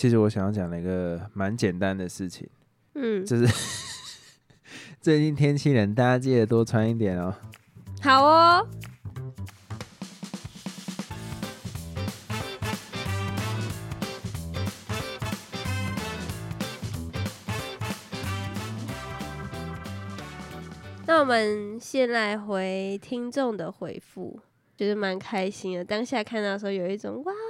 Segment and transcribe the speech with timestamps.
[0.00, 2.48] 其实我想要讲的一个蛮简单的事情，
[2.94, 3.46] 嗯，就是
[4.98, 7.34] 最近天气冷，大家记得多穿一点哦。
[8.00, 8.66] 好哦。
[21.06, 24.40] 那我们先来回听众的回复，
[24.78, 25.84] 觉得蛮开心的。
[25.84, 27.49] 当下看到的时候，有一种哇哦，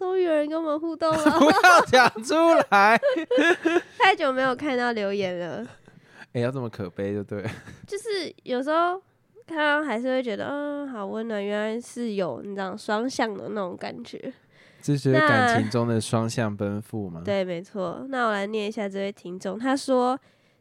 [0.00, 2.34] 终于有人跟我们互动了， 不要讲出
[2.70, 2.98] 来，
[4.00, 5.62] 太久没有看到留言了。
[6.32, 7.50] 哎、要这么可悲就对了。
[7.86, 8.98] 就是有时候
[9.46, 14.32] 看到还是会觉得，嗯，好温暖，原来是有你知道双向的那种感觉。
[14.80, 17.20] 这就是那感情中的双向奔赴嘛。
[17.22, 18.06] 对，没错。
[18.08, 20.18] 那我来念一下这位听众，他说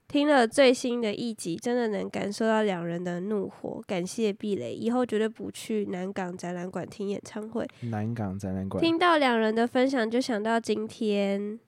[0.10, 3.80] 听了最新的一集，真的能感受到两人的怒火。
[3.86, 7.64] 感谢避雷，以后绝对不去南港展览馆听演唱会。
[7.82, 11.60] 南港展览馆，听到两人的分享，就想到今天，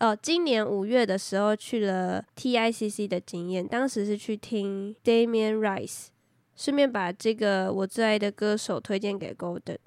[0.00, 6.08] 哦，今年五月的时候去了 TICC 的经验，当时是去听 Damian Rice，
[6.54, 9.78] 顺便把这个我最爱的歌手推荐给 Golden，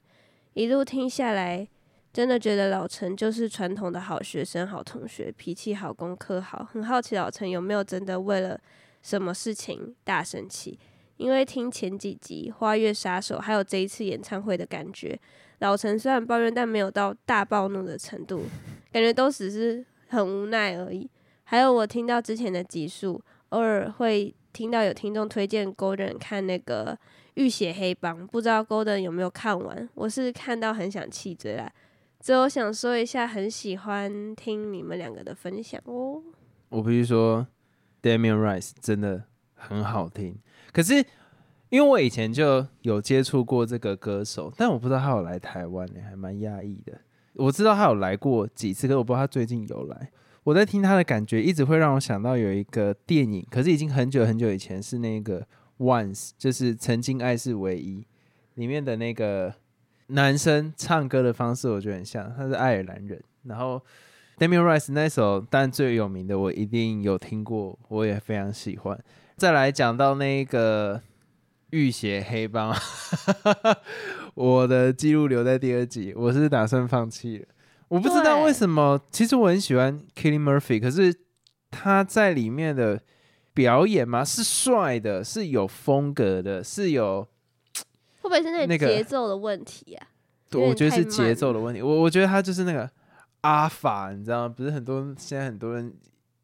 [0.56, 1.68] 一路听下来。
[2.14, 6.68] 真的觉得老陈就是传统的好学生、好同学，脾气好、功课好。
[6.72, 8.59] 很好奇老陈有没有真的为了
[9.02, 10.78] 什么事情大生气？
[11.18, 15.18] 因为听前几集《花月杀手》，还有这一次演唱会的感觉，
[15.59, 18.44] 老陈虽然抱怨，但没有到大暴怒的程度，
[18.92, 21.09] 感觉都只是很无奈而已。
[21.44, 26.94] 还有我听到之前的集数，偶尔会听到有听众推荐 Golden 看那个
[27.36, 29.88] 《浴血黑帮》，不知道 Golden 有没有看完？
[29.94, 31.72] 我是看到很想气嘴啦。
[32.22, 36.22] 最后想说一下，很喜欢听你们两个的分享哦。
[36.70, 37.48] 我必须说
[38.04, 39.24] ，Damian Rice 真的
[39.56, 40.38] 很好听。
[40.72, 41.04] 可是
[41.70, 47.02] 因为我以前就有接触过这个歌手，但我不知道他有来台湾呢、还蛮讶异的。
[47.34, 50.12] 我知道他有来过几次，可我不知道他最近有来。
[50.44, 55.48] 我在听他的感觉，一直会让我想到有一个电影，可是已经很久很久以前是那个
[55.80, 58.06] Once，就是曾经爱是唯一
[58.54, 59.56] 里面的那个
[60.12, 63.82] 男生唱歌的方式，我觉得很像，他是爱尔兰人，然后。
[64.38, 69.00] Damian Rice 那首，但最有名的我一定有听过，我也非常喜欢。
[69.38, 71.00] 再来讲到那个
[71.70, 72.76] 浴血黑帮，
[74.34, 77.46] 我的记录留在第二集，我是打算放弃了。
[77.88, 81.14] 我不知道为什么，其实我很喜欢 Killing Murphy，可是
[81.70, 83.00] 他在里面的
[83.54, 87.28] 表演嘛，是帅的，是有风格的，是有，
[88.31, 90.08] 不会是那那个节奏的问题啊？
[90.50, 91.81] 对我觉得是节奏的问题。
[91.81, 92.90] 我我觉得他就是那个
[93.42, 94.53] 阿法，你知道吗？
[94.56, 95.94] 不是很多现在很多人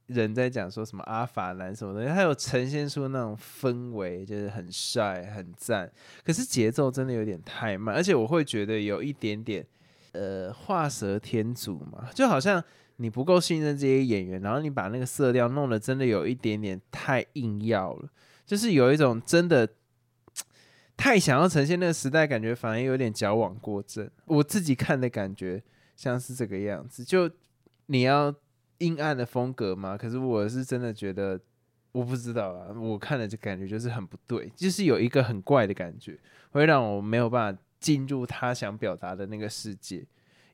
[0.08, 5.90] 人在讲说什么阿法男什么东西，他有呈现出那种氛围，就是很帅很赞。
[6.26, 9.66] 可是节奏真的有点太慢，而且我会觉得有一点点
[10.12, 12.62] 呃画蛇添足嘛，就好像
[12.98, 18.10] 你不够信任这些演员，然后你把那个色调弄得真的有一点点太硬要了，
[18.46, 19.70] 就是有一种真的。
[20.98, 24.10] 太想要呈现那个时代，感觉反而有点矫枉过正。
[24.26, 25.64] 我自己看的感觉
[25.96, 27.30] 像是这个样子，就
[27.86, 28.34] 你要
[28.80, 29.96] 阴暗的风格吗？
[29.96, 31.40] 可是我是真的觉得，
[31.92, 36.18] 我不知道啊，我看了就感觉就是很不对，就是有一个很怪的感觉，
[36.52, 40.04] 会让我没有办法进入他想表达的那个世界，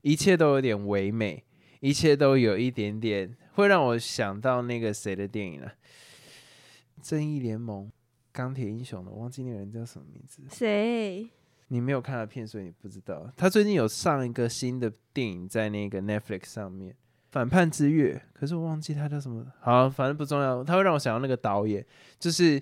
[0.01, 1.43] 一切都有点唯美，
[1.79, 5.67] 一切都有一点点会让我想到那个谁的电影了，
[7.01, 7.87] 《正义联盟》。
[8.33, 10.41] 钢铁英雄的，我忘记那个人叫什么名字。
[10.49, 11.29] 谁？
[11.69, 13.31] 你没有看他片，所以你不知道。
[13.37, 16.91] 他最近有上一个新的电影在那个 Netflix 上面，
[17.31, 19.45] 《反叛之月》，可是我忘记他叫什么。
[19.61, 20.63] 好，反正不重要。
[20.63, 21.83] 他会让我想到那个导演，
[22.19, 22.61] 就是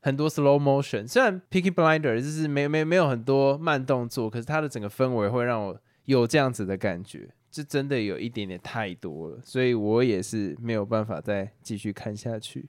[0.00, 1.08] 很多 slow motion。
[1.08, 12.68] 虽然 Picky Blinder 就是没没没有很多慢动作，可是他的整个氛围会让我有这样子的感觉，这真的有一点点太多了，所以我也是没有办法再继续看下去。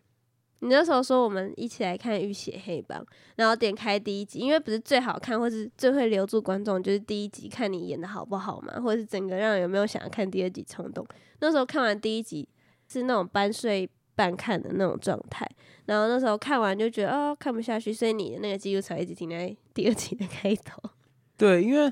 [0.64, 3.02] 你那时候说我们一起来看《浴血黑帮》，
[3.36, 11.06] 然后点开第一集，因为不是最好看或是最会留住观众，就是第一集看你演的好不好嘛，或者是整个让人有没有想要看第二集冲动。
[11.40, 12.48] 那时候看完第一集
[12.88, 15.46] 是那种半睡半看的那种状态，
[15.86, 20.82] 然后那时候看完就觉得哦看不下去，所以你的那个记录才一直停在第二集的开头。
[21.36, 21.92] 对，因为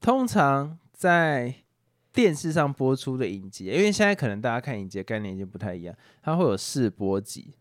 [0.00, 1.54] 通常在
[2.12, 7.54] 电视上播出的影集，因为现在可能大家看影集的概念已经不太一样，它会有试播集。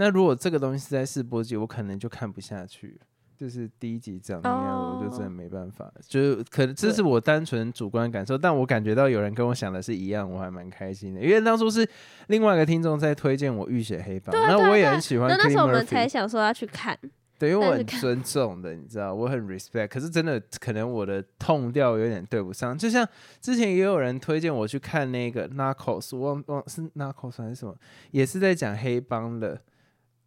[0.00, 2.98] 那如果这个东西是在试播集，我可能就看不下去。
[3.36, 5.92] 就是第一集长那样，我就真的没办法。
[6.06, 11.20] 就是可能这是我单纯主观感受，但我感觉到有人跟我想的是一样，我还蛮开心的。
[11.20, 11.86] 因为当初是
[12.28, 16.08] 另外一个听众在推荐我《浴血黑帮》，那我也很喜欢那那时候我们才。
[16.08, 16.98] 想说要去看，
[17.38, 19.88] 对，因为我很尊重的，你知道，我很 respect。
[19.88, 23.06] 可是真的可能我的痛调有点对不上，就像
[23.40, 27.74] 之前也有人推荐我去看那个 Narcos，我忘忘是 Narcos 还是什么，
[28.10, 29.60] 也是在讲黑帮的，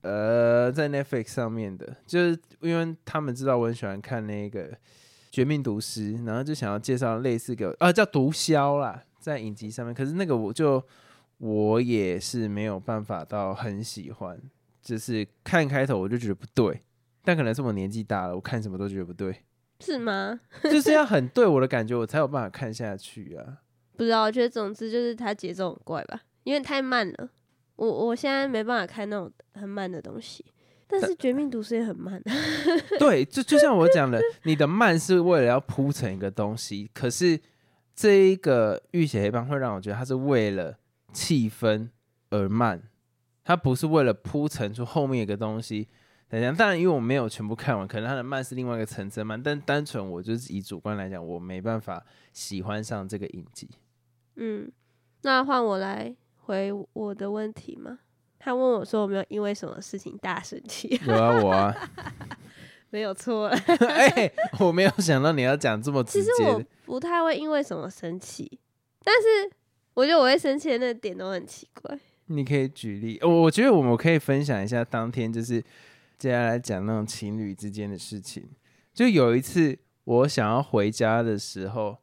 [0.03, 4.69] 呃，在 Netflix 上面的，就是因为他们知道我很喜欢看那个
[5.31, 9.95] 《绝命毒师》，然后就想要介绍类似给我，啊，叫毒枭啦，在影集上面。
[9.95, 10.83] 可是那个我就
[11.37, 14.37] 我也是没有办法到很喜欢，
[14.81, 16.81] 就是看开头我就觉得不对，
[17.23, 19.43] 但可能是我年纪大了，我看什么都觉得不对，
[19.79, 20.39] 是吗？
[20.63, 23.59] 就是要很对我的感觉，我才有办法看下去啊。
[23.95, 27.29] 不知道，我觉得总之就是它节奏很怪吧，因为太慢了。
[27.75, 30.45] 我我现在没办法看那种很慢的东西，
[30.87, 32.21] 但是《绝命毒师》也很慢。
[32.99, 37.39] 对，就就像我讲的，你的慢是为了要铺成一个东西，可是
[37.95, 40.77] 这一个《浴血黑帮》会让我觉得它是为了
[41.11, 41.89] 气氛
[42.29, 42.81] 而慢，
[43.43, 45.87] 它不是为了铺陈出后面一个东西。
[46.29, 53.69] 等一下，当然，因为我没有全部看完，可能它的慢是另外一个层次慢，但单纯我就是以主观来讲，我没办法喜欢上这个影集。
[54.37, 54.71] 嗯，
[55.21, 57.99] 那换我来回我的问题吗？
[58.37, 60.99] 他问我说我没有因为什么事情大生气？
[61.07, 61.73] 有啊，我啊，
[62.91, 63.47] 没有错。
[63.87, 66.63] 哎、我没有想到你要讲这么直其实我。
[66.85, 68.59] 不太会因为什么生气，
[69.03, 69.55] 但是
[69.93, 71.97] 我觉得我会生气的那个点都很奇怪。
[72.25, 75.63] 你可以举例，我我觉得我们可以分享一下当天就是
[76.17, 78.45] 接下来讲那种情侣之间的事情。
[78.93, 81.97] 就有一次我想要回家的时候，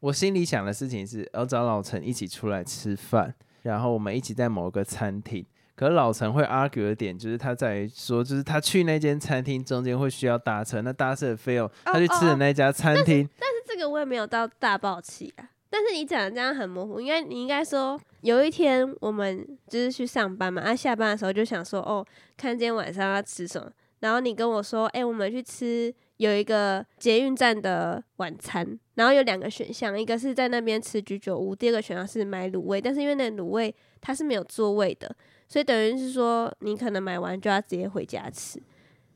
[0.00, 3.34] 我心里想的事情是要找老陈一起出来吃饭，
[3.66, 5.44] 然后我们一起在某个餐厅。
[5.74, 15.50] 可是老陈会 argue 的点就是他在于说，就是他去那间餐厅中间会需要搭车，那搭车的费用，他去吃的那家餐厅，但是这个我也没有到大爆气啊。
[15.68, 22.06] 但是你讲的这样很模糊，应该你应该说有一天我们就是去上班嘛，啊下班的时候就想说哦，
[22.38, 23.70] 看今天晚上要吃什么，
[24.00, 35.14] 然后你跟我说，哎、我们去吃有一个捷运站的晚餐，然后有两个选项，一个是在那边吃居酒屋，第二个选项是买卤味，但是因为那卤味它是没有座位的，
[35.46, 38.62] 所以等于是说你可能买完就要直接回家吃。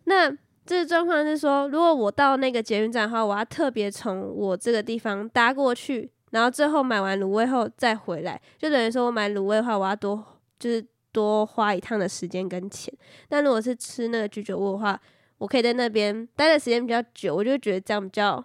[0.04, 0.30] 那
[0.66, 10.22] 这个状况是说，如果我到那个捷运站的话，我要特别从我这个地方搭过去，然后最后买完卤味后再回来，就等于说我买卤味的话，我要多
[10.58, 12.92] 就是多花一趟的时间跟钱。
[13.28, 15.00] 但如果是吃那个居酒屋的话，
[15.40, 18.44] 我可以在那边待的时间比较久，我就觉得这样比较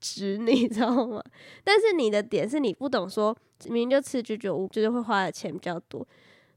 [0.00, 1.22] 值， 你知道吗？
[1.62, 6.06] 但是你的点是你不懂说，明明就吃居酒屋，就是会花的钱比较多，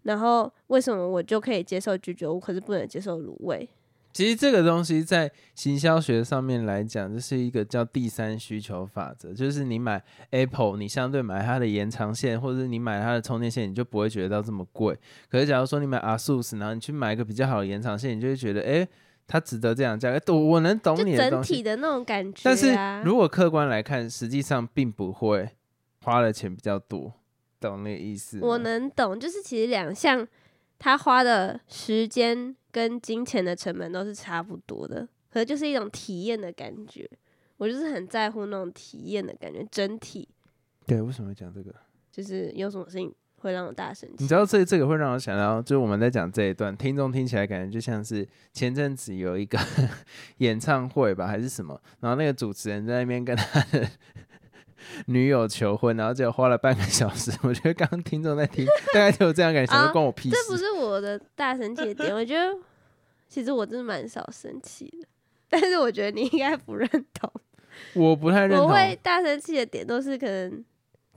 [0.04, 3.68] 然后为什么我就可以接受居酒屋，可是不能接受卤味？
[4.14, 14.96] 其实这个东西在行销学上面来讲，这是一个叫第三需求法则，就是你买 Apple，你相对买它的延长线，或者是你买它的充电线，你就不会觉得到这么贵。
[15.30, 18.88] 可是假如说你买 ASUS，然后你去买一个比较好的延长线，你就会觉得，哎，
[19.28, 20.34] 它值得这样价格。
[20.34, 22.44] 我我能懂你的整，体的那种感觉、啊。
[22.44, 25.50] 但是如果客观来看，实际上并不会
[26.02, 27.14] 花的钱比较多，
[27.60, 28.40] 懂那个意思？
[28.42, 30.28] 我能懂，就是其实两项
[30.78, 37.10] 他花的时间跟金钱的成本都是差不多的，可是就是一种体验的感觉。
[37.58, 40.28] 我就是很在乎那种体验的感觉，整体
[40.86, 41.74] 对，为什么会讲这个？
[42.12, 44.16] 就是有什么事情会让我大生气。
[44.20, 49.60] 你知道这这个会让我想到，就是我们在讲这一段，听众听起来感觉就像是前阵子有一个
[50.40, 53.88] 演唱会吧，还是什么，然后那个主持人在那边跟他的
[55.08, 57.32] 女友求婚，然后结果花了半个小时。
[57.44, 60.36] 我觉得刚刚听众在听，大概就有这样感觉，想说啊关我屁事。
[60.36, 62.58] 这不是我的大生气的点，我觉得
[63.28, 65.08] 其实我真的蛮少生气的，
[65.50, 67.30] 但是我觉得你应该不认同。
[67.96, 68.68] 我不太认同。
[68.68, 70.64] 我会大生气的点都是可能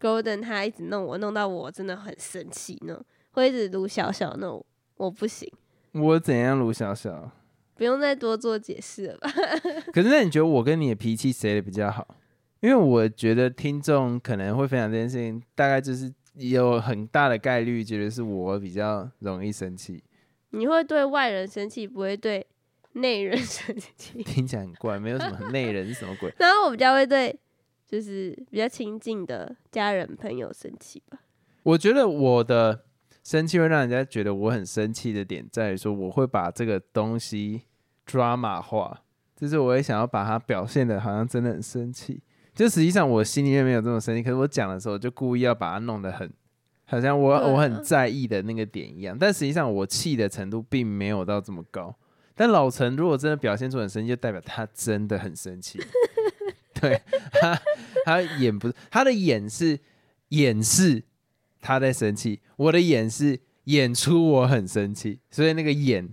[0.01, 4.65] Golden 他一直弄我，弄到我真的很生气呢，会一直撸小小那种，
[4.97, 5.51] 我不行，
[5.93, 7.31] 我怎样，撸小小？
[7.77, 9.31] 不用再多做解释了吧？
[9.93, 12.17] 可是那你觉得我跟你的脾气谁的比较好？
[12.61, 20.03] 因为我觉得听众可能会分享这件事情，大概就是有很大的概率觉得是我比较容易生气。
[20.51, 22.47] 你会对外人生气，不会对
[22.93, 26.33] 内人生气，听起来很怪，没有什么内人是什么鬼？
[26.41, 27.39] 然后我比较会对
[27.87, 31.21] 就是比较亲近的家人朋友生气吧。
[31.63, 32.85] 我觉得我的
[33.23, 37.63] 生气会让人家觉得我很生气的点在于说，我会把这个东西
[38.07, 39.03] drama 化，
[39.37, 42.21] 就是我也想要把它表现的好像真的很生气，
[42.55, 46.31] 就实际上我心里面没有这么生气，可是我讲的时候就故意要把它弄得很。
[46.89, 51.93] 好像我啊我很在意的那个点一样，但实际上我气的程度并没有到这么高。
[52.33, 55.81] 但老陈如果真的表现出很生气，就代表他真的很生气。
[56.81, 57.01] 对
[57.33, 57.59] 他，
[58.05, 59.79] 他演不是他的演是
[60.29, 61.03] 掩饰
[61.61, 66.09] 他在生气，我的演是演出我很生气，所以那个演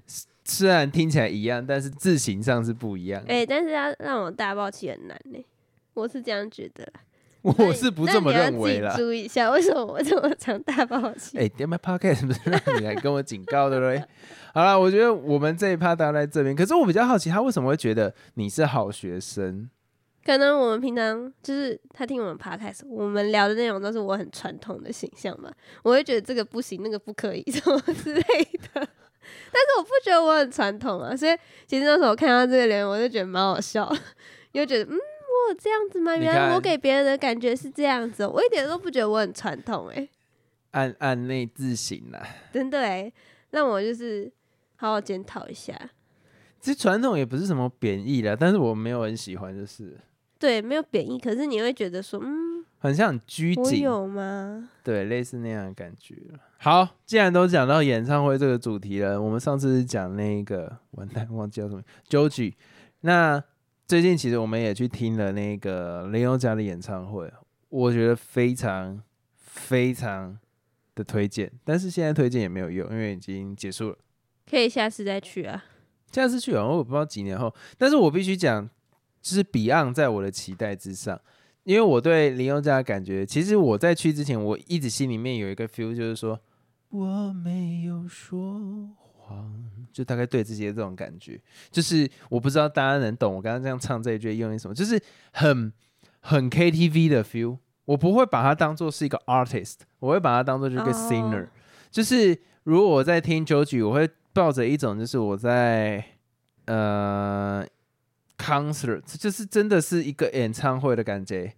[0.46, 3.24] 虽然听起来一样，但是字形上是不一样。
[3.28, 5.46] 哎、但是要让我大爆气很难呢、
[5.94, 7.02] 我是这样觉得啦。
[7.42, 9.04] 我是不这么认为啦那你要自己。
[9.04, 11.38] 注意一下，为什么我这么常大爆气？
[11.38, 14.02] 哎，点麦 podcast 不是让你来跟我警告对不对？
[14.54, 19.70] 好了，我觉得我们这一趴大家在这边，可是我比较好奇，他为什么会觉得你是好学生？
[20.25, 25.51] 可能我们平常就是他听我们 podcast，我们聊的内容都是我很传统的形象嘛，
[25.84, 28.70] 我会觉得这个不行，那个不可以， 什么之类的。
[28.75, 33.92] 但是我不觉得我很传统啊，所以其实那时候我看到这个留言，我就觉得蛮好笑，
[34.51, 36.15] 又觉得嗯，我有这样子吗？
[36.15, 40.10] 原来我给别人的感觉是这样子哦、我一点都不觉得我很传统哎、
[40.72, 42.25] 暗暗内自省啦。
[42.51, 43.12] 真的哎、
[43.51, 44.32] 让我就是
[44.75, 45.74] 好好检讨一下。
[46.60, 49.98] 其实传统也不是什么贬义啦，但是我没有很喜欢，就是
[50.43, 54.69] 对，没有贬义，可是你会觉得说，嗯，很像很拘谨，我有吗？
[54.83, 56.17] 对，类似那样的感觉。
[56.57, 62.55] 好，既然都讲到演唱会这个主题了，我们上次是讲那个完蛋忘记叫什么 Joji，
[63.00, 63.41] 那
[63.88, 67.31] 最近其实我们也去听了那个林宥嘉的演唱会，
[67.69, 69.01] 我觉得非常
[69.38, 70.38] 非常
[70.93, 73.97] 的推荐，但是现在推荐也没有用，因为已经结束了。
[74.51, 75.63] 可以下次再去啊。
[76.12, 78.69] 下次去好像我不知道几年后，但是我必须讲，
[79.24, 81.20] 就是 Beyond 在我的期待之上，
[81.63, 86.38] 因为我对林宥嘉的感觉，其实我在去之前，我一直心里面有一个 feel，就是说
[86.89, 89.63] 我没有说谎，
[89.94, 91.39] 就大概对自己的这种感觉，
[91.72, 95.01] 就是我不知道大家能懂我刚刚这样唱这一句用意什么，就是
[95.32, 95.72] 很
[96.20, 101.10] 很 KTV 的 feel，我不会把它当做是一个 artist，我会把它当做是一个哦。
[101.10, 101.48] singer，、
[101.89, 106.03] 就是如果我在听 Joji，我会抱着一种就是我在
[106.65, 107.65] 呃
[108.43, 111.53] concert，就是真的是一个演唱会的感觉。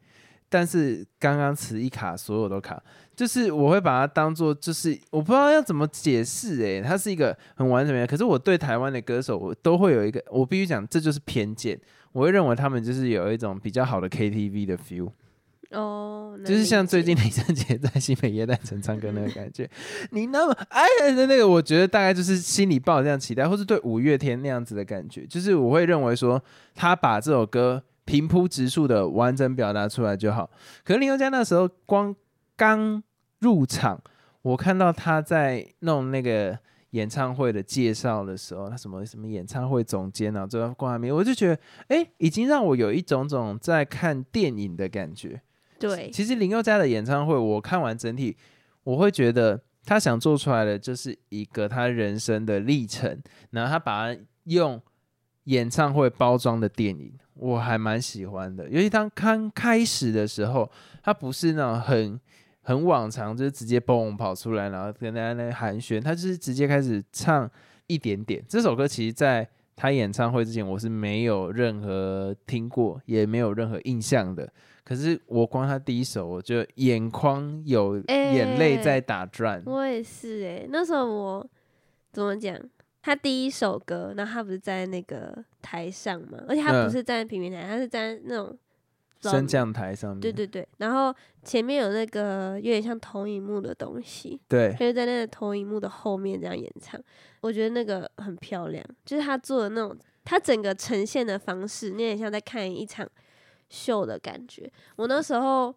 [0.48, 2.82] 但是刚刚词一卡，所有都卡，
[3.16, 8.06] 就是我会把它当做，就是我不知道要怎么解释，诶，它是一个很完整的。
[8.06, 11.78] 可是我对台湾的歌手，我都会有一个，我必须讲，这就是偏见。
[12.12, 15.12] 我会认为他们就是有一种比较好的 KTV 的 feel。
[15.72, 19.70] 哦，就是像最近李圣杰在新北耶诞城唱歌那个感觉，
[20.12, 26.42] 你那么爱的那个，我觉得大概就是心里抱着这样期待，或是对五月天那样子的感觉，就是我会认为说
[26.74, 30.50] 他把这首歌平铺直述的完整表达出来就好。
[30.84, 32.16] 可是林宥嘉那时候光
[32.56, 33.02] 刚
[33.40, 34.00] 入场，
[34.44, 36.58] 我看到他在弄那个
[36.92, 45.42] 演唱会的介绍的时候，他什么什么演唱会总监啊，最后挂在面，我就觉得，哎、已经让我有一种种在看电影的感觉。
[45.80, 48.36] 对，其实林宥嘉的演唱会，我看完整体，
[48.84, 54.82] 我会觉得他想做出来的就是一个他人生的历程，然后他把它用
[55.46, 58.68] 演唱会包装的电影，我还蛮喜欢的。
[58.70, 60.72] 尤其当刚开始的时候，
[61.04, 62.20] 他不是那种很
[62.62, 67.50] 很往常，就是直接蹦跑出来，然后跟大家那寒暄，他就是直接开始唱
[67.88, 68.44] 一点点。
[68.48, 74.52] 这首歌其实在他演唱会之前，我是没有任何听过，也没有任何印象的。
[74.86, 79.62] 可是我光他第一首，我就眼眶有眼泪在打转。
[79.66, 81.50] 我也是哎、那时候我
[82.14, 82.58] 怎么讲？
[83.02, 88.58] 他第一首歌，然后他不是在那个台上嘛，而且他嗯不是站在平面台，他是站在那种
[89.22, 91.14] 升降台上面，对对对，然后
[91.44, 97.00] 前面有那个有点像投影幕的东西，对就是在那个投影幕的后面这样演唱，
[97.42, 103.08] 我觉得那个很漂亮，就是他做的那种，他整个呈现的方式，你也像在看一场
[103.70, 104.72] 秀的感觉。
[104.96, 105.74] 我那时候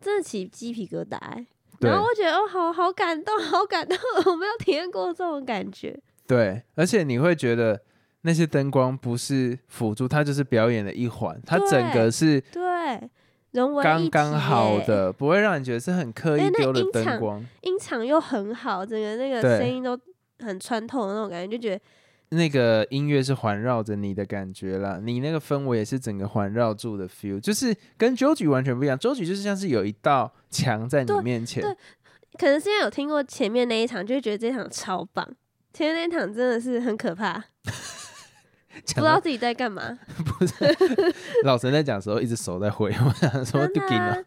[0.00, 1.46] 真的起鸡皮疙瘩、欸，
[1.80, 3.96] 然后我觉得哦，好好感动，好感动，
[4.26, 5.98] 我没有体验过这种感觉。
[6.26, 7.80] 对，而且你会觉得
[8.22, 13.10] 那些灯光不是辅助，它就是表演的一环，它整个是对，
[13.50, 17.44] 融为刚刚好耶，的，不会让你觉得是很刻意丢的灯光。
[17.62, 19.98] 音场又很好，整个那个声音都
[20.38, 21.82] 很穿透的那种感觉，就觉得
[22.32, 28.98] 那个音乐是环绕着你的感觉啦，你那个氛围也是整个环绕住的 feel，就是跟 Joji 完全不一样。
[28.98, 31.76] Joji 就是像是有一道墙在你面前，对
[32.38, 35.28] 可能是因为有听过前面那一场，就会觉得这场超棒。
[35.74, 37.34] 前面那一场真的是很可怕，
[37.64, 37.70] 不
[38.82, 39.98] 知道自己在干嘛。
[40.24, 40.54] 不是
[41.44, 44.18] 老陈在讲的时候，一直手在挥，我想说真的就给了啊。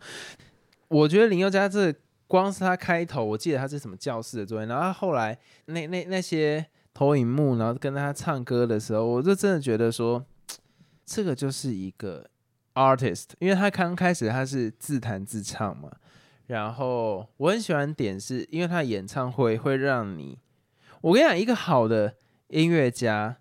[0.90, 1.92] 我觉得林宥嘉这
[2.28, 5.36] 光是他开头，我记得他是什么教室的作业，然后他后来
[5.66, 6.64] 那那那些
[6.96, 10.26] 投影幕，然后跟他唱歌的时候，我就真的觉得说，
[11.06, 12.28] 这个就是一个
[12.74, 15.92] artist，因为他刚开始他是自弹自唱嘛，
[16.48, 20.40] 然后我很喜欢点是因为他演唱会会让你，
[21.02, 22.16] 我跟你讲，一个好的
[22.48, 23.38] 音乐家，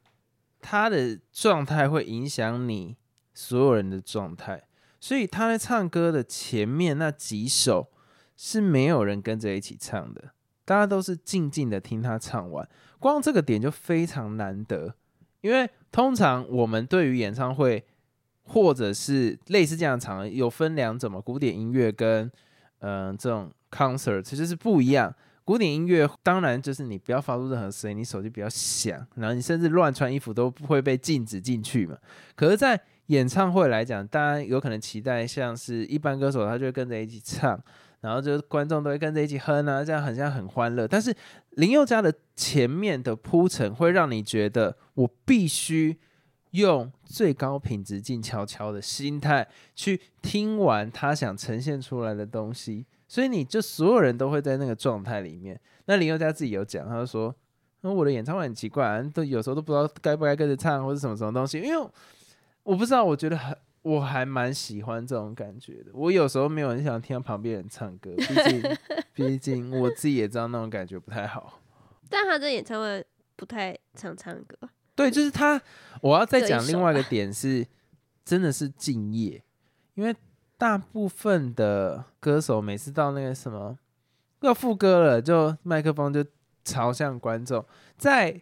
[0.61, 2.97] 他的状态会影响你
[3.33, 4.65] 所有人的状态。
[5.01, 7.93] 所以他在唱歌的前面那几首
[8.37, 10.33] 是没有人跟着一起唱的，
[10.65, 12.69] 大家都是静静的听他唱完，
[12.99, 14.95] 光这个点就非常难得。
[15.41, 17.85] 因为通常我们对于演唱会
[18.45, 22.31] 或者是类似这样的场合，有分两种嘛，古典音乐跟
[22.79, 25.15] 嗯这种 concert 其实是不一样。
[25.45, 31.99] 古典音乐当然就是你不要发出任何声音，你手机不要响，然后你甚至乱穿衣服都不会被禁止进去嘛。
[32.35, 37.63] 可是，在演唱会来讲，大家有可能期待像是一般歌手，他就会跟着一起唱，
[38.05, 40.87] 然后就观众都会跟着一起哼啊，这样很像很欢乐。
[40.87, 41.15] 但是
[41.53, 45.99] 林宥嘉的前面的铺陈会让你觉得，我必须
[46.51, 52.85] 用最高品质、静悄悄的心态去听完他想呈现出来的东西。
[53.09, 55.59] 所以你就所有人都会在那个状态里面。
[55.87, 57.35] 那林宥嘉自己有讲，他就说
[57.81, 61.59] ：“那我的演唱会很奇怪，都有时候都不知道该不该跟着唱，或者什么什么东西。
[61.59, 61.89] 因为
[62.65, 65.93] 我不知道，我觉得很，我还蛮喜欢这种感觉的。
[65.95, 68.77] 我有时候没有很想听到旁边人唱歌，毕竟，
[69.15, 71.61] 毕竟我自己也知道那种感觉不太好。
[72.11, 74.59] 但他这演唱会不太常唱歌。
[74.97, 75.61] 对，就是他。
[76.01, 77.67] 我要再讲另外一个 点是，
[78.25, 79.43] 真的是敬业，
[79.95, 80.15] 因为。
[80.57, 83.77] 大部分的歌手每次到那个什么
[84.41, 86.25] 要副歌了，就麦克风就
[86.65, 87.63] 朝向观众。
[87.99, 88.41] 在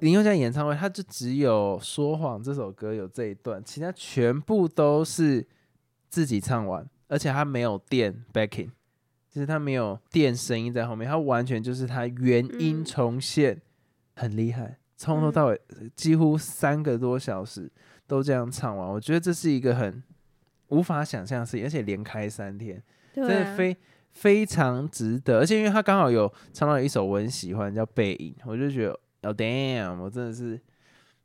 [0.00, 5.46] 林宥嘉演唱会，他就只有《说谎》这首歌有这一段，其他全部都是
[6.08, 8.70] 自己唱完，而且他没有垫 backing，
[9.30, 13.60] 就是他没有垫声音在后面，他完全就是他原音重现，
[14.16, 15.60] 很厉害，从头到尾
[15.94, 17.70] 几乎三个多小时
[18.06, 18.88] 都这样唱完。
[18.88, 20.02] 我觉得这是一个很。
[20.68, 22.82] 无法想象的事情，而且连开三天，
[23.14, 23.76] 真的非
[24.10, 25.38] 非常值得。
[25.38, 30.60] 而且因为他刚好有唱到一首我很喜欢，叫《背影》，我就觉得哦，damn，我真的是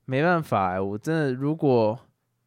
[0.06, 0.82] 没办法。
[0.82, 2.00] 我真的如果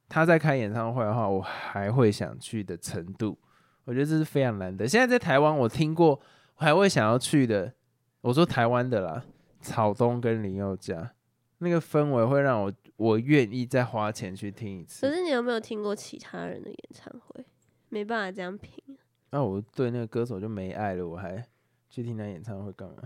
[0.09, 3.39] 他在开演唱会的话，我还会想去的程度。
[3.85, 4.87] 我觉得这是非常难得。
[4.87, 6.21] 现在在台湾，我听过
[6.55, 7.73] 还会想要去的。
[8.21, 9.25] 我说台湾的啦，
[9.61, 11.13] 草东跟林宥嘉。
[11.59, 15.07] 那个氛围会让我我愿意再花钱去听一次。
[15.07, 17.45] 可是你有没有听过其他人的演唱会？
[17.89, 18.83] 没办法这样评。
[19.31, 21.45] 那我对那个歌手就没爱了，我还
[21.89, 22.97] 去听他演唱会干嘛？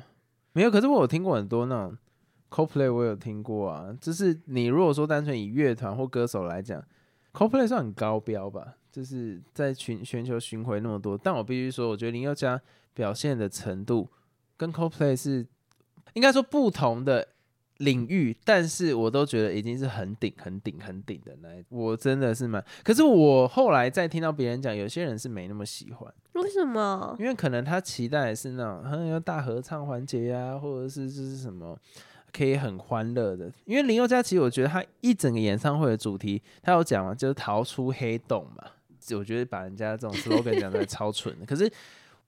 [0.53, 0.71] 没有。
[0.71, 1.97] 可是我有听过很多那种
[2.51, 3.97] CoPlay，我有听过啊。
[4.01, 6.83] 就是你如果说单纯以乐团或歌手来讲
[7.33, 8.75] ，CoPlay 算很高标吧？
[8.91, 12.61] 就是在全全球巡回那么多，但我必须说，我觉得林宥嘉
[12.95, 14.11] 表现的程度
[14.57, 15.47] 跟 CoPlay 是
[16.15, 17.29] 应该说不同的。
[17.81, 22.65] 领域，但是我都觉得已经是很顶、很顶、很顶的那，我真的是蛮。
[22.83, 26.11] 可是我后来再听到别人讲，有些人是没那么喜欢。
[26.33, 27.15] 为什么？
[27.19, 31.79] 因为可能他期待是那种很有大合唱环节啊，或者是就是什么
[32.37, 33.51] 可以很欢乐的。
[33.65, 38.65] 因为林宥嘉其实我觉得他一整个演唱会的主题，他有讲嘛，就是逃出黑洞嘛。
[39.17, 41.45] 我觉得把人家这种 slogan 讲出来超蠢的。
[41.47, 41.71] 可是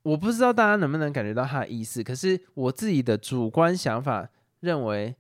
[0.03, 2.03] 我不知道大家能不能感觉到他的意思。
[2.03, 4.29] 可是我自己的主观想法
[4.61, 5.15] 认为。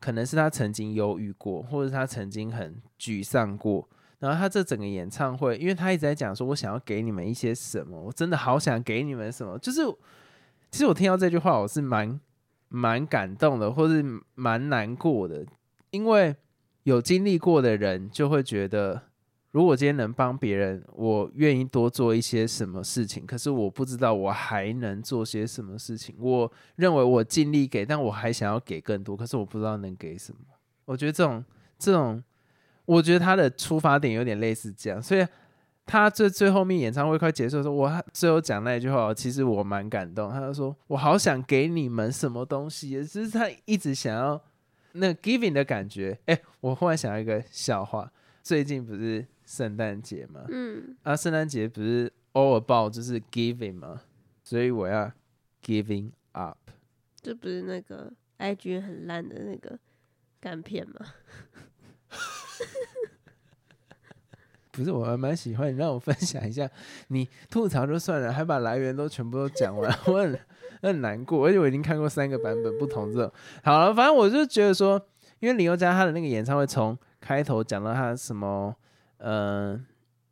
[0.00, 3.88] 可能是他曾经忧郁过，或者他曾经很沮丧过。
[4.18, 9.80] 然后他这整个演唱会，因为他一直在讲说：“我想要给你们一些什么，我真的好想给你们什么。”就是，
[10.70, 12.20] 其实我听到这句话，我是蛮
[12.68, 15.44] 蛮感动的，或是蛮难过的，
[15.90, 16.34] 因为
[16.84, 19.02] 有经历过的人就会觉得。
[19.54, 23.24] 如果今天能帮别人，我愿意多做一些什么事情。
[23.24, 26.12] 可是我不知道我还能做些什么事情。
[26.18, 29.16] 我认为我尽力给，但我还想要给更多。
[29.16, 30.40] 可是我不知道能给什么。
[30.86, 31.44] 我觉得这种
[31.78, 32.20] 这种，
[32.84, 35.00] 我觉得他的出发点有点类似这样。
[35.00, 35.24] 所以
[35.86, 40.30] 他最最后面演唱会快结束的时候，我最后讲那一句话，其实我蛮感动。
[40.30, 44.42] 他就说我好想给你们什么东西，也是他一直想要
[44.92, 46.18] 那 giving 的感觉。
[46.26, 49.26] 哎，我忽然想到一个笑话，最近不是。
[49.46, 54.00] 圣诞节吗，嗯，啊，圣诞节不是 all about 就是 giving 吗，
[54.42, 55.12] 所以我要
[55.62, 56.56] giving up。
[57.20, 59.78] 这不是那个 IG 很烂的那个
[60.40, 60.94] 干片吗？
[64.74, 66.68] 不是，我还蛮喜欢你让我分享一下，
[67.08, 70.38] 你吐槽就算了，还把来源都全部都讲完，我很
[70.82, 73.32] 很难过，而且我已经看过三个版本不同这种。
[73.62, 75.00] 好了，反正我就觉得说，
[75.40, 78.74] 因为林宥嘉他的那个演唱会从开头讲到他什么。
[79.26, 79.82] 嗯，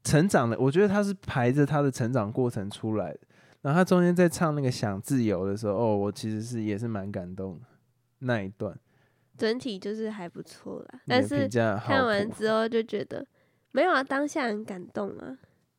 [0.04, 3.20] 成长的，我觉得他是排着他的成长过程出来的。
[3.62, 7.64] 然后他中间在唱那个《想自由》的时候，哦，我其实是也是蛮感动的
[8.18, 8.78] 那一段。
[9.38, 13.26] 整体就是还不错啦，但是看完之后就觉得
[13.72, 15.36] 没有啊，当下很感动啊，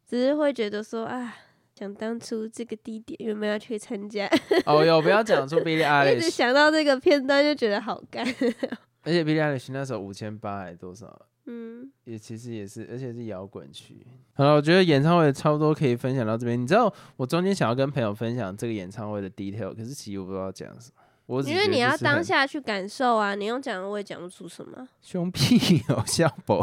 [0.07, 1.35] 只是会觉得说啊，
[1.75, 4.29] 想当初这个地点有没有去参加？
[4.65, 8.25] 哦哟，不要讲出 Billy Eilish， 一直想到这个片段就觉得好干。
[9.03, 11.27] 而且 Billy Eilish 那时候五千八还多少？
[11.45, 14.07] 嗯，也其实也是，而且是摇滚区。
[14.33, 16.59] 好了，我觉得演唱会差不多可以分享到这边。
[16.59, 21.02] 你知道我中间想要跟朋友分享这个演唱会的 detail，可是其实我不知道讲什么。
[21.41, 24.87] 因为你要当下去感受啊，你用讲的我也讲不出什么。
[25.01, 26.55] 凶屁哦， 笑不？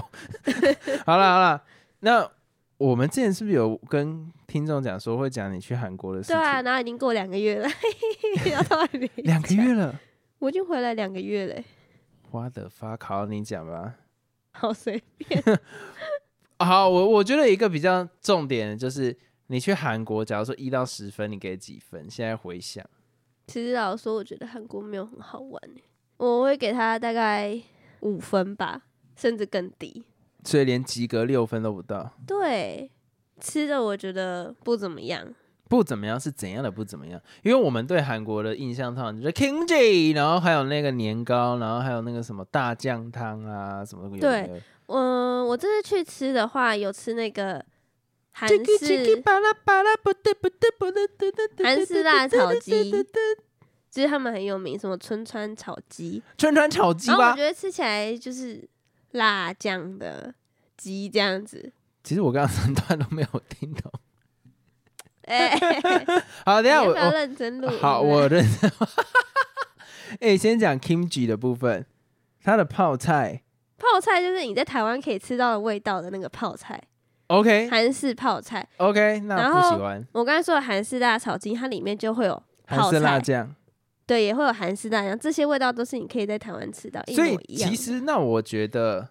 [1.07, 1.63] 好了好了，
[2.01, 2.31] 那
[2.79, 6.37] 我们之前是不是有跟听众讲说会讲你去韩国的事情？
[6.37, 7.69] 对啊，然后已经过两个月了，
[9.17, 10.01] 两个，月了，
[10.39, 11.65] 我已经回来两个月嘞，
[12.31, 13.95] 花的发考你讲吧。
[14.53, 15.43] 好随便
[16.59, 22.09] 好，我我觉得一个比较重点的就是你去韩国，假如说一到十分，你给几分？
[22.11, 22.85] 现在回想，
[23.51, 25.83] 其实老实说，我觉得韩国没有很好玩诶，
[26.19, 27.61] 我会给他大概
[28.03, 28.81] 五分吧，
[29.17, 30.05] 甚至更低。
[30.45, 32.89] 所以连及格六分都不到，对，
[33.41, 35.27] 吃的我觉得不怎么样。
[35.69, 37.21] 不怎么样是怎样的不怎么样？
[37.43, 47.65] 因为我们对韩国的印象通常就是 kimchi，然后还有那个年糕，然后还有那个什么大酱汤啊，什么有的对嗯，我这次去吃的话，有吃那个
[48.33, 48.57] 韩式
[51.63, 52.91] 韩式辣炒鸡，
[53.91, 57.43] 就是他们很有名，什么春川炒鸡，春川炒鸡吧然后我觉。
[57.43, 58.67] 得吃起来就是
[59.13, 60.33] 辣酱的
[60.77, 61.73] 鸡这样子。
[62.03, 63.93] 其实我刚刚三段都没有听懂。
[65.27, 65.55] 哎、
[66.47, 67.69] 好，等一你要不要下我我认真录？
[67.79, 68.73] 好，我认真。
[70.21, 71.85] 哎、先讲 kimchi 的部分，
[72.43, 73.43] 它的泡菜
[73.77, 76.83] 泡菜就是你在台湾可以吃到的味道的那个泡菜，
[77.31, 78.69] ，OK 韩式泡菜。
[78.77, 83.55] OK，那我不喜欢我刚才说的韩式辣炒鸡，它里面就会有韩式，辣酱，
[84.07, 87.77] 对，也会有韩式辣酱，这些味道都是你可以在台湾吃到一模一样的。
[87.77, 89.09] 其实那我觉得，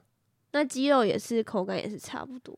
[0.51, 2.57] 那鸡肉也是口感也是差不多，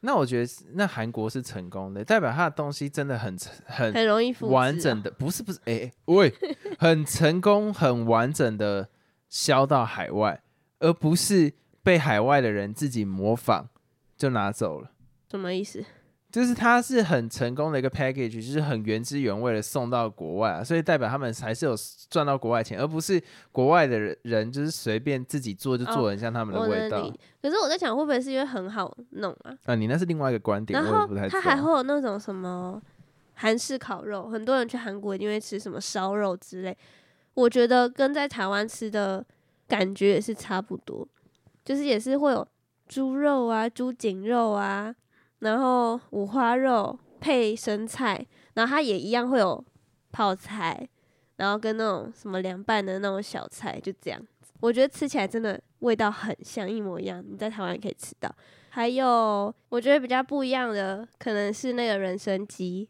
[0.00, 4.34] 那我觉得那韩国是成功的，代表它的东西真的很成很很容易。
[4.40, 6.32] 完整的，不是不是，哎、哎喂，
[6.78, 8.88] 很成功、很完整的
[9.28, 10.42] 销到海外，
[10.80, 13.68] 而不是被海外的人自己模仿
[14.16, 14.90] 就拿走了。
[15.32, 15.82] 什么意思？
[16.30, 21.74] 就是它是很成功的一个 package，就是很原汁原味的送到国外啊，所以代表他们还是有
[22.08, 27.10] 赚到国外钱，而不是国外的人人就是随便自己做就做很像他们的味道。
[27.40, 29.56] 可是我在想，会不会是因为很好弄啊？
[29.64, 31.56] 啊，你那是另外一个观点，然后我也不太知它还。
[31.60, 32.80] 会有那种什么
[33.34, 36.76] 韩式烤肉，很多人去韩国一定会吃什么烧肉之类。
[37.34, 39.24] 我觉得跟在台湾吃的
[39.68, 41.06] 感觉也是差不多，
[41.64, 42.46] 就是也是会有
[42.88, 44.94] 猪肉啊、猪颈肉啊，
[45.42, 48.24] 然后五花肉配生菜，
[48.54, 49.62] 然后它也一样会有
[50.12, 50.88] 泡菜，
[51.36, 54.52] 然后跟那种什么凉拌的那种小菜，就这样子。
[54.60, 58.32] 我觉得吃起来真的味道很像，一模一样，你在台湾也可以吃到。
[58.68, 62.88] 还有我觉得比较不一样的，可能是那个人参鸡，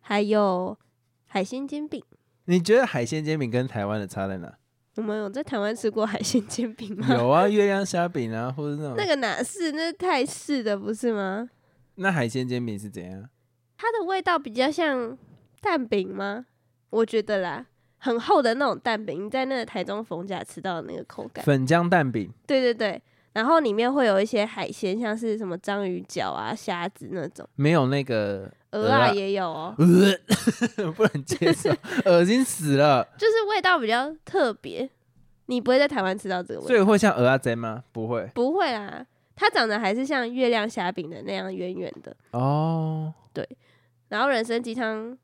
[0.00, 0.78] 还有
[1.26, 2.04] 海鲜煎饼。
[2.44, 4.54] 你觉得海鲜煎饼跟台湾的差在哪？
[4.96, 7.08] 我们有在台湾吃过海鲜煎饼吗？
[7.16, 8.94] 有啊，月亮虾饼啊，或者那种。
[8.96, 9.72] 那个哪是？
[9.72, 11.48] 那是泰式的不是吗？
[11.96, 13.28] 那海鲜煎饼是怎样？
[13.76, 15.16] 它的味道比较像
[15.60, 16.46] 蛋饼吗？
[16.90, 17.66] 我觉得啦，
[17.98, 21.44] 很厚的那种蛋饼，你在那个台中逢甲吃到的那个口感。
[21.44, 22.32] 粉浆蛋饼。
[22.46, 23.02] 对对对，
[23.32, 31.70] 然后里面会有一些海鲜，像是什么章鱼脚啊、虾子那种，没有那个鹅啊也有哦，呃， 不能接受，
[32.06, 33.06] 恶心死了。
[33.18, 34.88] 就是味道比较特别。
[35.46, 37.84] 你不会在台湾吃到这个味道，所以会像鹅啊煎吗？
[37.92, 39.04] 不会不会啦，
[39.36, 42.16] 它长得还是像月亮虾饼的那样圆圆的。
[42.32, 43.12] 哦。
[43.32, 43.48] 对
[44.08, 45.18] 然后人参鸡汤，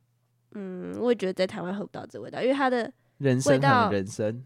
[0.53, 4.45] 嗯，我也觉得在台湾喝不到这味道，因为它的人参味道人参，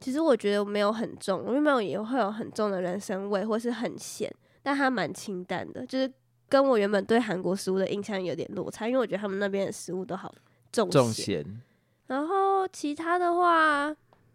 [0.00, 4.30] 其实我觉得没有很重，因为没有也会有很重的人参味，或是很咸，
[4.62, 6.12] 但它蛮清淡的，就是
[6.48, 10.34] 跟我原本对韩国食物的印象有点落差，因为我觉得他们那边的食物都好
[10.70, 11.42] 重重咸。
[11.42, 11.62] 咸。
[12.08, 13.88] 然后其他的话，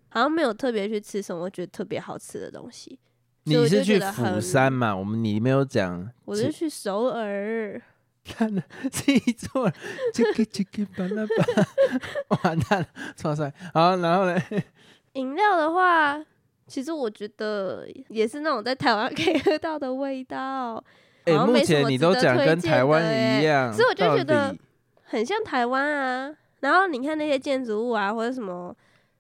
[0.10, 2.98] 好像没有特别去吃什么我觉得特别好吃的东西。
[3.44, 4.96] 你是去釜山嘛？
[4.96, 7.82] 我们你没有讲，我是去首尔，
[8.24, 9.72] 看了自己错，
[10.14, 13.52] 这个这个巴拉巴，完蛋了，错帅。
[13.74, 14.38] 好，然后呢？
[15.14, 16.24] 饮料的话，
[16.68, 20.82] 其实我觉得也是那种在台湾可以喝到的味道，
[21.26, 24.56] 哎、目前你都讲跟台湾欸一样，所以我就觉得
[25.04, 26.34] 很像台湾啊。
[26.62, 28.74] 然后你看那些建筑物啊，或者什么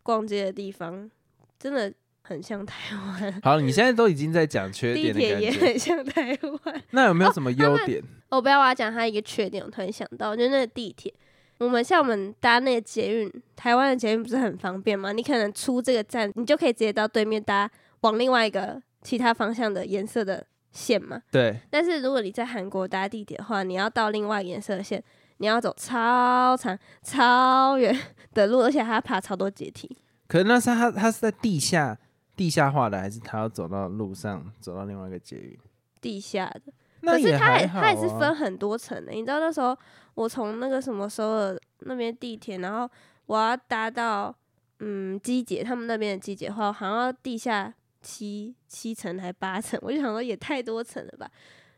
[0.03, 1.09] 逛街的地方，
[1.57, 3.41] 真的很像台湾。
[3.43, 6.81] 好，你现在都已经在讲缺地点的铁也感觉，很像台湾。
[6.91, 8.01] 那有没有什么优点？
[8.29, 11.13] 我不要我要讲它一个缺点，我突然想到，就是那个地铁，
[11.57, 15.11] 我们像我们搭那个捷运，台湾的捷运不是很方便吗？
[15.11, 17.69] 你可能出这个站，你就可以直接到对面搭
[18.01, 21.21] 往另外一个其他方向的颜色的线嘛。
[21.31, 25.03] 对，但是如果你在韩国搭地铁的话，你要到另外颜色的线，
[25.37, 27.99] 你要走超长、超远
[28.33, 29.97] 的路，而且还要爬超多阶梯。
[30.27, 31.99] 可是那是它它是在地下
[32.41, 35.55] 地下化的，还是他要走到路上，走到另外一个捷运？
[36.01, 36.73] 地下的。
[37.01, 39.77] 那可是它也还好、啊、它也是分很多层的，你知道那时候
[40.15, 42.89] 我从那个什么首尔那边地铁，然后
[43.27, 44.35] 我要搭到
[44.79, 51.29] 嗯机姐他们那边的机姐的话，好像要地下七七层还八层，我就想说也太多层了吧。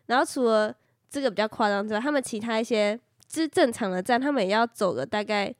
[0.05, 0.73] 然后除了
[1.09, 2.97] 这个比较夸张之外，他们其他一些
[3.27, 5.53] 就是正常的站，他们也要走个大概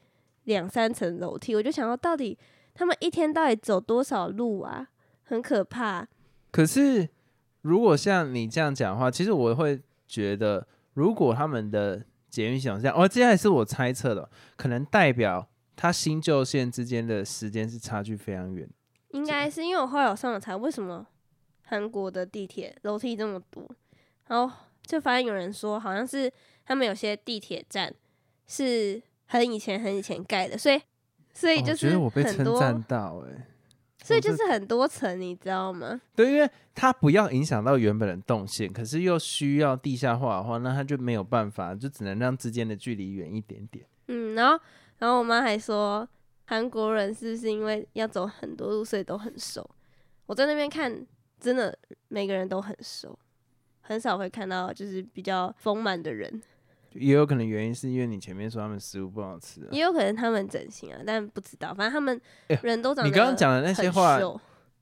[0.45, 2.37] 两三层楼梯，我就想说到底
[2.73, 4.87] 他们一天到底走多少路啊？
[5.33, 6.07] 很可怕。
[6.51, 7.09] 可是
[7.61, 18.69] 如果像你这样讲的话，其实我会觉得，如果他们的捷运系统这样，哦，接下来是我猜测的，可能代表它新旧线之间的时间是差距非常远。
[19.09, 21.05] 应该是因为我后来有上网查，为什么
[21.63, 23.67] 韩国的地铁楼梯这么多，
[24.27, 26.31] 然后就发现有人说，好像是
[26.65, 27.91] 他们有些地铁站
[28.45, 30.79] 是很以前很以前盖的，所以
[31.33, 33.47] 所以哦就觉得我被，称赞到哎、
[34.03, 35.99] 所以就是很多层，你知道吗？
[36.15, 43.85] 对，因为它不要影响到原本的动线，可是又需要地下化的话，那它就没有办法，就只能让之间的距离远一点点。
[44.07, 44.61] 嗯，然后
[44.99, 46.07] 然后我妈还说，
[46.45, 49.67] 韩国人是不是因为要走很多路，所以都很瘦？
[50.25, 51.05] 我在那边看，
[51.39, 51.77] 真的
[52.09, 53.17] 每个人都很瘦，
[53.81, 56.41] 很少会看到就是比较丰满的人。
[56.95, 59.67] 也有可能原因是因为你前面说他们食物不好吃、啊。
[59.71, 61.73] 也有可能他们整形啊，但不知道。
[61.73, 64.19] 反正他们哎人都长得、你刚刚讲的那些话，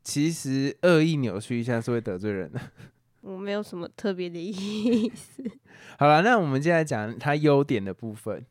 [0.03, 2.59] 其实恶意扭曲一下是会得罪人的。
[3.21, 5.43] 我没有什么特别的意思。
[5.99, 8.45] 好了，那我们接下来讲他优点的部分。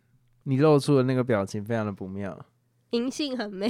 [0.44, 2.46] 你露出的那个表情非常的不妙，
[2.90, 3.68] 银杏很美，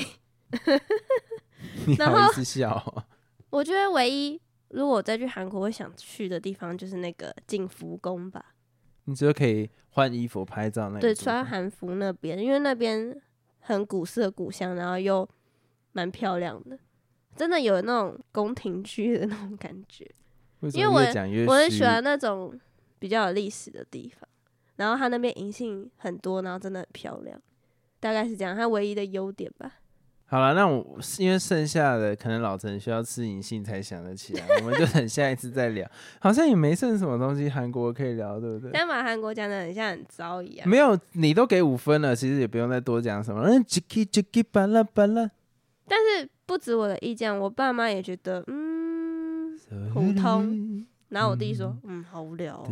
[1.85, 3.05] 你好意思笑、哦？
[3.51, 8.50] 我觉得唯一如果我再去韩国会想去的地方就是那个景福宫吧。
[9.11, 13.21] 你只有可以换衣服拍照那对，穿韩服那边，因为那边
[13.59, 15.29] 很古色古香，然后又
[15.91, 16.79] 蛮漂亮的，
[17.35, 20.09] 真的有那种宫廷剧的那种感觉。
[20.75, 21.01] 因为我
[21.49, 22.57] 我很喜欢那种
[23.01, 24.29] 比较有历史的地方，
[24.77, 27.41] 然后它那边银杏很多，然后真的很漂亮，
[27.99, 29.81] 大概是这样，它唯一的优点吧。
[30.31, 35.85] 好了，那我因为剩下的可能老陈需要吃银杏才想得起来，我们就等下一次再聊。
[36.21, 38.71] 好像也没剩什么东西韩国可以聊，对不对？
[38.73, 40.69] 但把韩国讲的很像很糟一样。
[40.69, 43.43] 没有，你都给五分了，其实也不用再多讲什么。
[43.43, 45.29] 嗯，Jiki Jiki 巴拉巴拉，
[45.89, 49.59] 但是不止我的意见，我爸妈也觉得，嗯。
[49.93, 52.67] 普通然后我弟说，嗯，好无聊、哦。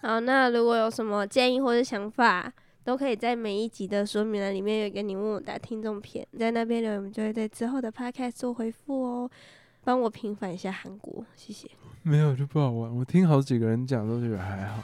[0.00, 2.50] 好，那如果有什么建议或者想法，
[2.90, 9.30] 都可以在每一集的说明栏里面有一个你问我答听众片，在那边留言，我们就会在之后的 podcast 做回复哦。
[9.84, 11.70] 帮我平反一下韩国，谢谢。
[12.02, 12.92] 没有就不好玩。
[12.96, 14.82] 我听好几个人讲都觉得还好。